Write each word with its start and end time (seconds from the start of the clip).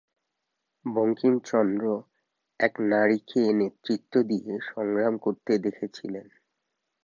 বঙ্কিমচন্দ্র 0.85 1.85
এক 2.59 2.73
নারীকে 2.91 3.41
নেতৃত্ব 3.53 4.13
দিয়ে 4.23 4.53
সংগ্রাম 4.69 5.13
করতে 5.17 5.51
দেখেছিলেন। 5.57 6.27